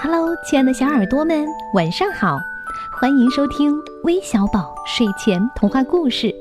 [0.00, 1.44] Hello，亲爱的小耳朵们，
[1.74, 2.38] 晚上好！
[3.00, 3.74] 欢迎收听
[4.04, 6.32] 微小宝睡前童话故事，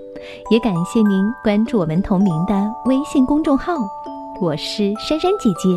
[0.51, 2.53] 也感谢您关注我们同名的
[2.85, 3.73] 微信公众号。
[4.39, 5.69] 我是珊珊姐姐。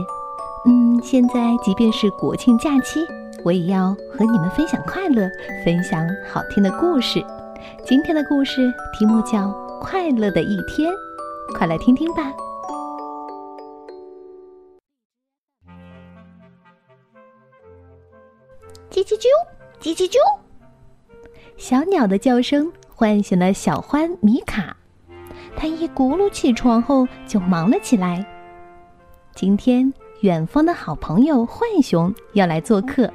[0.67, 3.01] 嗯，现在即便是国庆假期，
[3.43, 5.27] 我也要和你们分享快乐，
[5.65, 7.25] 分享好听的故事。
[7.87, 9.49] 今天的故事题目叫
[9.81, 10.93] 《快乐的一天》，
[11.57, 12.31] 快来听听吧。
[18.91, 19.27] 叽叽啾，
[19.81, 20.17] 叽叽啾，
[21.57, 24.77] 小鸟的叫声唤醒了小獾米卡。
[25.57, 28.27] 他一咕噜起床后就忙了起来。
[29.33, 33.09] 今天，远方的好朋友浣熊要来做客，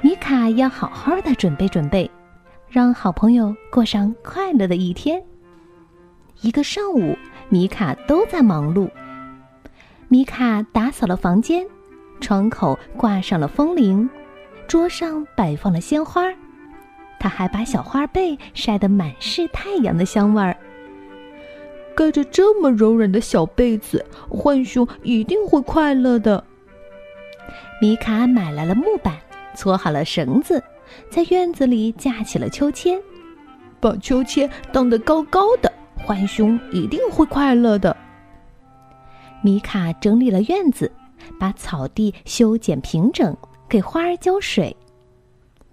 [0.00, 2.10] 米卡要好好的准备准备，
[2.66, 5.22] 让好朋友过上快乐的一天。
[6.40, 7.14] 一个上午，
[7.50, 8.90] 米卡都在忙碌。
[10.08, 11.66] 米卡打扫了房间，
[12.22, 14.08] 窗口挂上了风铃。
[14.70, 16.22] 桌上摆放了鲜花，
[17.18, 20.56] 他还把小花被晒得满是太阳的香味儿。
[21.96, 26.44] 盖着这么柔软的小被子，浣熊一定会快乐的。
[27.82, 29.16] 米卡买来了木板，
[29.56, 30.62] 搓好了绳子，
[31.10, 32.96] 在院子里架起了秋千，
[33.80, 35.72] 把秋千荡得高高的，
[36.06, 37.96] 浣熊一定会快乐的。
[39.42, 40.92] 米卡整理了院子，
[41.40, 43.36] 把草地修剪平整。
[43.70, 44.76] 给花儿浇水，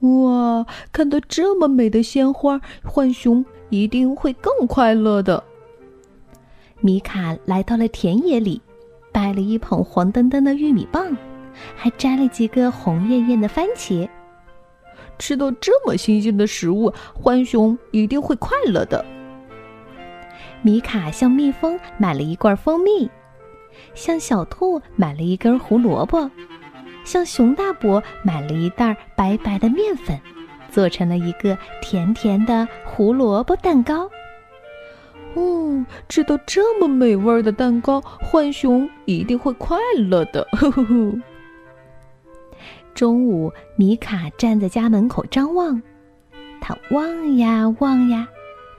[0.01, 0.63] 哇！
[0.91, 5.43] 看到这么美的鲜花，浣熊一定会更快乐的。
[6.79, 8.61] 米卡来到了田野里，
[9.11, 11.17] 掰了一捧黄澄澄的玉米棒，
[11.75, 14.07] 还摘了几个红艳艳的番茄。
[15.17, 19.03] 吃到这么新鲜的食物，浣熊一定会快乐的。
[20.61, 23.09] 米卡向蜜蜂买了一罐蜂蜜，
[23.95, 26.29] 向小兔买了一根胡萝卜。
[27.07, 30.19] 向熊大伯买了一袋白白的面粉，
[30.69, 34.09] 做成了一个甜甜的胡萝卜蛋糕。
[35.33, 40.45] 哦，吃到这么美味的蛋糕，浣熊一定会快乐的。
[40.51, 41.13] 呵呵呵
[42.93, 45.81] 中午，米卡站在家门口张望，
[46.59, 48.27] 他望呀望呀，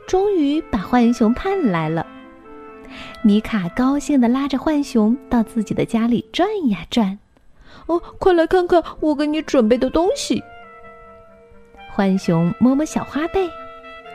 [0.06, 2.06] 终于把浣熊盼来了。
[3.22, 7.19] 米卡高兴地拉着浣熊到自己的家里转呀转。
[7.86, 10.42] 哦，快来看看我给你准备的东西。
[11.94, 13.46] 浣熊摸摸小花背，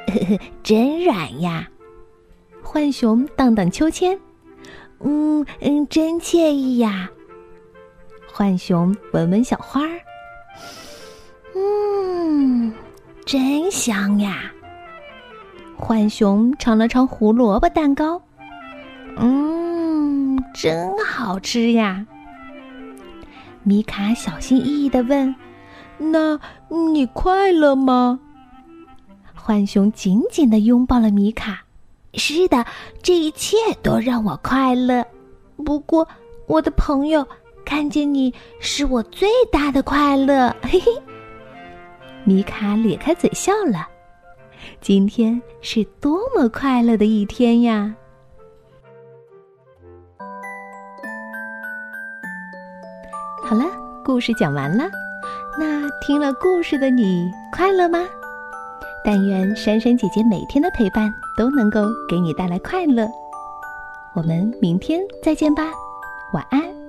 [0.07, 1.67] 呵呵，真软呀。
[2.61, 4.17] 浣熊荡荡秋千，
[5.01, 7.09] 嗯嗯，真惬意呀。
[8.31, 9.99] 浣熊闻闻小花儿，
[11.55, 12.73] 嗯，
[13.25, 14.51] 真香呀。
[15.77, 18.21] 浣熊尝了尝胡萝卜蛋糕，
[19.17, 22.05] 嗯，真好吃呀。
[23.63, 25.33] 米卡小心翼翼的问
[25.97, 26.39] ：“那
[26.91, 28.19] 你快乐吗？”
[29.33, 31.63] 浣熊紧紧的拥抱了米卡。
[32.15, 32.65] “是的，
[33.01, 35.05] 这一切都让我快乐。
[35.65, 36.07] 不过，
[36.47, 37.25] 我的朋友，
[37.65, 40.91] 看见你是我最大的快乐。”嘿嘿，
[42.23, 43.87] 米卡咧开嘴笑了。
[44.79, 47.93] 今天是多么快乐的一天呀！
[53.53, 53.65] 好了，
[54.03, 54.85] 故事讲完了。
[55.59, 57.99] 那听了故事的你快乐吗？
[59.05, 63.07] 但愿珊珊姐姐每天的陪伴都能够给你带来快乐。
[64.15, 65.65] 我们明天再见吧，
[66.33, 66.82] 晚安。